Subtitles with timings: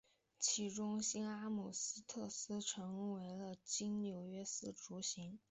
[0.39, 5.37] 其中的新阿姆斯特丹成为今日纽约市的雏形。